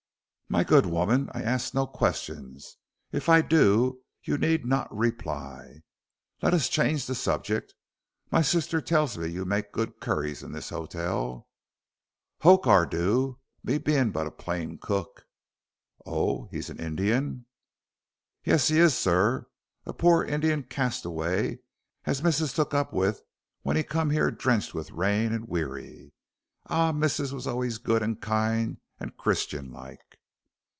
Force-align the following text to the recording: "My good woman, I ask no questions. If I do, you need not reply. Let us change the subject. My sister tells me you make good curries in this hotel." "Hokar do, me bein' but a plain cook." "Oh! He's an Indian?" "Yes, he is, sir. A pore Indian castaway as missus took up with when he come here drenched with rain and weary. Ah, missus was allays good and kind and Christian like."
"My 0.51 0.65
good 0.65 0.85
woman, 0.85 1.29
I 1.33 1.43
ask 1.43 1.73
no 1.73 1.87
questions. 1.87 2.75
If 3.13 3.29
I 3.29 3.39
do, 3.41 4.01
you 4.21 4.37
need 4.37 4.65
not 4.65 4.93
reply. 4.93 5.81
Let 6.41 6.53
us 6.53 6.67
change 6.67 7.05
the 7.05 7.15
subject. 7.15 7.73
My 8.31 8.41
sister 8.41 8.81
tells 8.81 9.17
me 9.17 9.29
you 9.29 9.45
make 9.45 9.71
good 9.71 10.01
curries 10.01 10.43
in 10.43 10.51
this 10.51 10.67
hotel." 10.67 11.47
"Hokar 12.41 12.85
do, 12.85 13.39
me 13.63 13.77
bein' 13.77 14.11
but 14.11 14.27
a 14.27 14.29
plain 14.31 14.77
cook." 14.77 15.23
"Oh! 16.05 16.49
He's 16.51 16.69
an 16.69 16.81
Indian?" 16.81 17.45
"Yes, 18.43 18.67
he 18.67 18.77
is, 18.77 18.93
sir. 18.93 19.47
A 19.85 19.93
pore 19.93 20.25
Indian 20.25 20.63
castaway 20.63 21.59
as 22.03 22.21
missus 22.21 22.51
took 22.51 22.73
up 22.73 22.91
with 22.91 23.21
when 23.61 23.77
he 23.77 23.83
come 23.83 24.09
here 24.09 24.31
drenched 24.31 24.73
with 24.73 24.91
rain 24.91 25.31
and 25.31 25.47
weary. 25.47 26.11
Ah, 26.65 26.91
missus 26.91 27.31
was 27.31 27.45
allays 27.45 27.77
good 27.77 28.03
and 28.03 28.19
kind 28.19 28.81
and 28.99 29.15
Christian 29.15 29.71
like." 29.71 30.01